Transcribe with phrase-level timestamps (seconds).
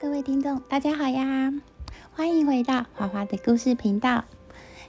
[0.00, 1.52] 各位听众，大家好呀！
[2.16, 4.24] 欢迎回到花花的故事频道。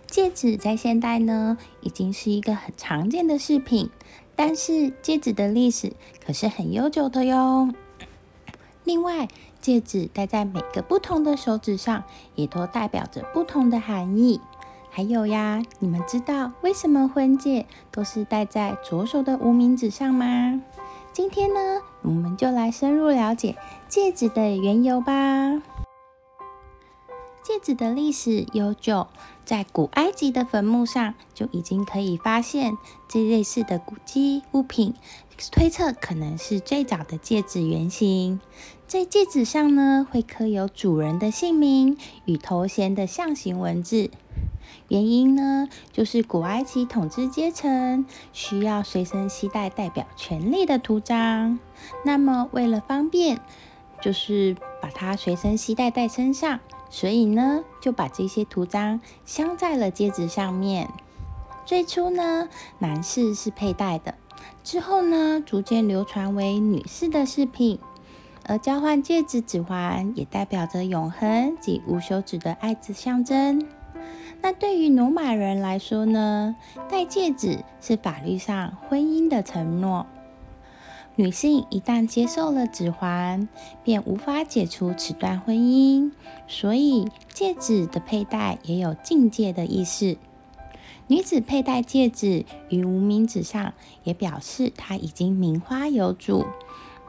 [0.07, 3.89] 戒指在现代呢，已经是一个很常见的饰品，
[4.37, 5.91] 但是戒指的历史
[6.25, 7.73] 可是很悠久的哟。
[8.85, 9.27] 另外，
[9.59, 12.05] 戒指戴在每个不同的手指上，
[12.35, 14.39] 也都代表着不同的含义。
[14.91, 20.61] 还有呀，你们知道为什么婚戒都是戴在左手的无名指上吗？
[21.11, 23.57] 今天呢，我们就来深入了解
[23.87, 25.61] 戒指的缘由吧。
[27.43, 29.07] 戒指的历史悠久，
[29.45, 32.77] 在古埃及的坟墓上就已经可以发现
[33.09, 34.93] 这类似的古迹物品，
[35.51, 38.39] 推测可能是最早的戒指原型。
[38.87, 44.11] 在戒指上呢，会刻有主人的姓名与头衔的象形文字。
[44.87, 51.59] 原因呢，就是古埃及统治阶层需要随身携带代表权力的图章。
[52.05, 53.39] 那么，为了方便，
[54.01, 60.89] 就是把它随身携带在身上，所以呢，就把这些图章镶在了戒指上面。
[61.65, 64.15] 最初呢，男士是佩戴的，
[64.63, 67.79] 之后呢，逐渐流传为女士的饰品。
[68.43, 73.67] 而交换戒指指环，也代表着永恒及无休止的爱之象征。
[74.43, 76.55] 那对于努马人来说呢，
[76.89, 80.07] 戴戒指是法律上婚姻的承诺。
[81.15, 83.47] 女性一旦接受了指环，
[83.83, 86.11] 便无法解除此段婚姻，
[86.47, 90.17] 所以戒指的佩戴也有境界的意思。
[91.07, 96.45] 女子佩戴戒指于无名指上，也表示她已经名花有主，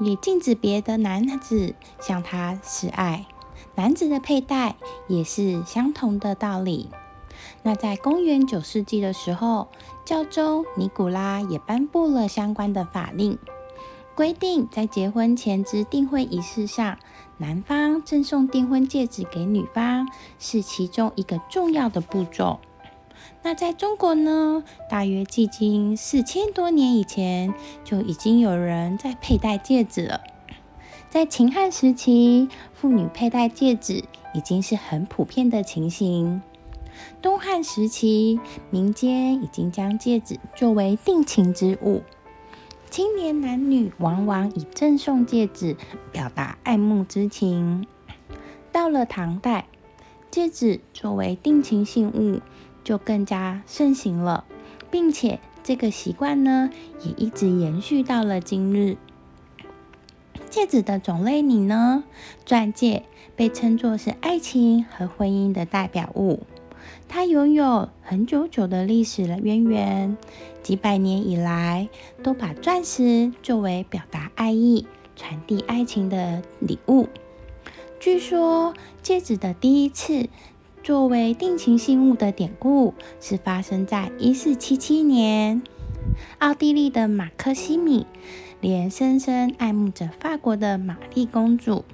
[0.01, 3.25] 也禁止别的男子向她示爱。
[3.77, 4.75] 男子的佩戴
[5.09, 6.91] 也是相同的道理。
[7.63, 9.69] 那在公元九世纪的时候，
[10.05, 13.39] 教宗尼古拉也颁布了相关的法令，
[14.15, 16.99] 规定在结婚前之订婚仪式上，
[17.39, 22.61] 男方赠送订婚戒指给女方是其中一个重要的步骤。
[23.45, 30.21] 那在中国呢，大约距今四千多年以前，就已经有人在佩戴戒指了。
[31.09, 36.43] 在秦汉时期，妇女佩戴戒指已经是很普遍的情形。
[37.21, 38.41] 东汉时期，
[38.71, 42.03] 民间已经将戒指作为定情之物，
[42.91, 45.77] 青年男女往往以赠送戒指
[46.11, 47.87] 表达爱慕之情。
[48.71, 49.67] 到了唐代，
[50.31, 52.41] 戒指作为定情信物
[52.83, 54.45] 就更加盛行了，
[54.91, 56.71] 并且这个习惯呢，
[57.05, 58.97] 也一直延续到了今日。
[60.51, 62.05] 戒指的种类里呢，
[62.45, 63.05] 钻戒
[63.37, 66.43] 被称作是爱情和婚姻的代表物。
[67.09, 70.17] 它拥有很久久的历史的渊源，
[70.63, 71.89] 几百年以来
[72.23, 77.09] 都把钻石作为表达爱意、传递爱情的礼物。
[78.01, 80.29] 据说，戒指的第一次
[80.83, 85.63] 作为定情信物的典故是发生在一四七七年，
[86.39, 88.07] 奥地利的马克西米
[88.61, 91.85] 连深深爱慕着法国的玛丽公主。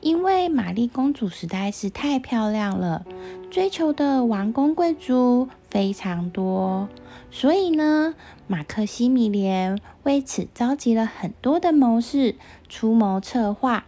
[0.00, 3.04] 因为玛丽公主实在是太漂亮了，
[3.50, 6.88] 追求的王公贵族非常多，
[7.30, 8.14] 所以呢，
[8.46, 12.36] 马克西米连为此召集了很多的谋士
[12.68, 13.84] 出谋策划。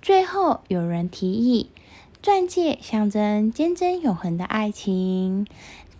[0.00, 1.70] 最后有人提议，
[2.22, 5.46] 钻戒象征坚贞永恒的爱情，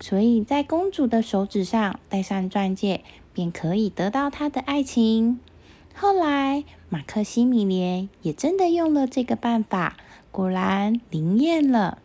[0.01, 3.03] 所以在公主的手指上戴上钻戒，
[3.35, 5.41] 便可以得到她的爱情。
[6.01, 9.97] 后来，马克西米连也真的用了这个办法，
[10.31, 11.99] 果然灵验了。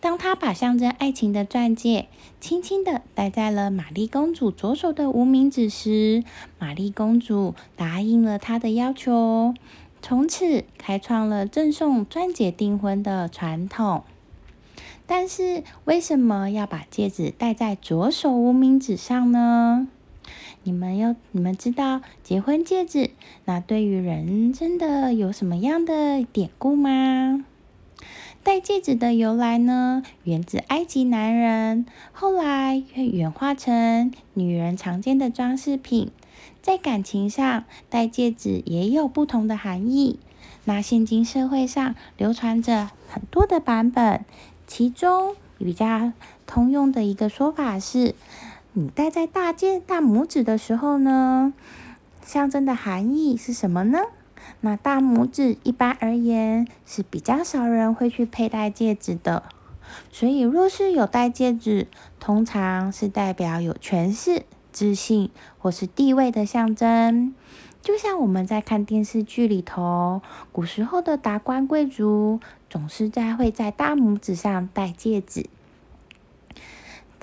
[0.00, 2.08] 当他把象征爱情的钻戒
[2.40, 6.24] 轻轻的戴在了玛丽公主左手的无名指时，
[6.58, 9.52] 玛丽公主答应了他的要求，
[10.00, 14.04] 从此开创了赠送钻戒订婚的传统。
[15.06, 19.88] 但是，为什么要把戒指戴在左手无名指上呢？
[20.66, 23.10] 你们要你们知道结婚戒指
[23.44, 27.44] 那对于人真的有什么样的典故吗？
[28.42, 36.10] 戴戒指的由来呢，源自埃及男人，后来演化成女人常见的装饰品。
[36.60, 40.18] 在感情上，戴戒指也有不同的含义。
[40.64, 44.24] 那现今社会上流传着很多的版本，
[44.66, 46.12] 其中比较
[46.44, 48.16] 通用的一个说法是。
[48.78, 51.54] 你戴在大戒大拇指的时候呢，
[52.22, 54.00] 象征的含义是什么呢？
[54.60, 59.44] 那大拇指一般而言是比较少人会去佩戴戒指的，
[60.12, 61.86] 所以若是有戴戒指，
[62.20, 64.42] 通常是代表有权势、
[64.72, 67.34] 自信或是地位的象征。
[67.80, 70.20] 就像我们在看电视剧里头，
[70.52, 75.46] 古时候的达官贵族总是在会在大拇指上戴戒指。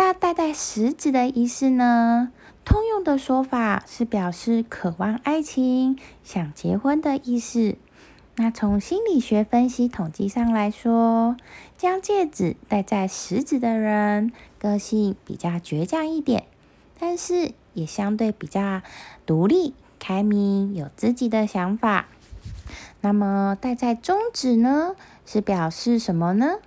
[0.03, 2.29] 大戴在食指的仪式呢，
[2.65, 7.77] 通用的说法是表示渴望爱情、想结婚的意思。
[8.35, 11.37] 那从心理学分析统计上来说，
[11.77, 16.43] 将戒指戴在食指的人，个性比较倔强一点，
[16.99, 18.81] 但是也相对比较
[19.25, 19.73] 独立。
[19.99, 22.07] 开明有自己的想法，
[22.99, 26.57] 那么戴在中指呢，是表示什么呢？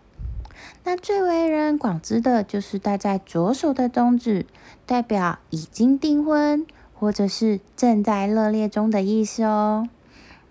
[0.89, 4.47] 那最为人广知的就是戴在左手的中指，
[4.87, 9.89] 代表已经订婚或者是正在热恋中的意思哦。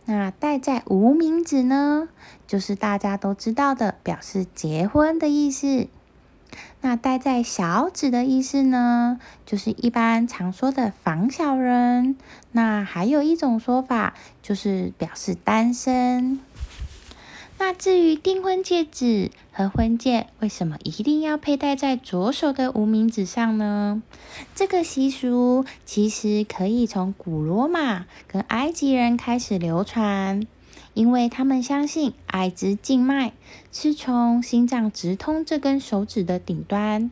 [0.04, 2.10] 那戴在无名指呢，
[2.48, 5.88] 就是大家都知道的，表示结婚的意思。
[6.82, 12.18] 那戴在小指的意思呢，就是一般常说的防小人。
[12.52, 16.42] 那还有一种说法，就是表示单身。
[17.58, 24.04] 那至于订婚戒指和婚戒，为什么一定要佩戴在左手的无名指上呢？
[24.54, 30.46] 这个习俗其实可以从古罗马跟埃及人开始流传。
[30.94, 33.34] 因为他们相信爱之静脉
[33.70, 37.12] 是从心脏直通这根手指的顶端，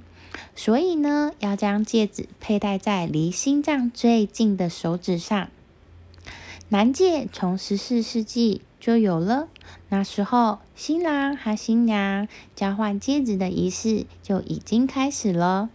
[0.56, 5.50] 所以呢，要将戒指佩戴在离心脏最近的手指上。
[6.70, 9.48] 男戒从十四世纪就有了，
[9.88, 15.70] 那时候新郎和新娘交换戒指的仪式就已经开始了。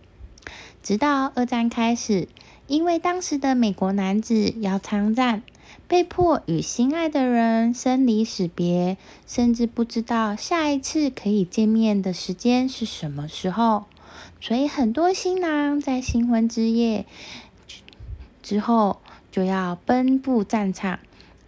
[0.82, 2.28] 直到二战开始，
[2.66, 5.42] 因为当时的美国男子要参战。
[5.86, 13.86] 被迫与心爱的人生离死别，甚至不知道下一次可以见面的时间是什么时候，
[14.38, 17.06] 所以很多新郎在新婚之夜
[18.42, 19.00] 之后
[19.32, 20.98] 就要奔赴战场，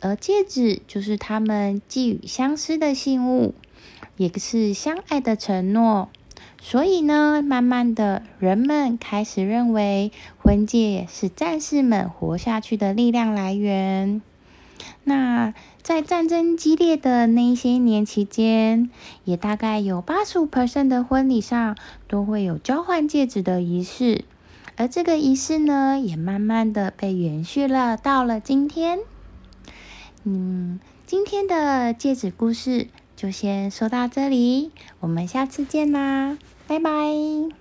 [0.01, 3.55] 而戒指就是他们寄予相思的信物，
[4.17, 6.09] 也是相爱的承诺。
[6.63, 14.21] 所以呢，慢慢的人们开始认为婚戒是战士们活下去的力量来源。
[15.05, 18.91] 那在战争激烈的那些年期间，
[19.25, 21.77] 也大概有八十五 percent 的婚礼上
[22.09, 24.25] 都会有交换戒指的仪式，
[24.77, 29.01] 而这个仪式呢，也慢慢的被延续了到了今天。
[30.25, 36.37] 嗯，今天的戒指故事就先说到这里，我们下次见啦，
[36.67, 37.60] 拜拜。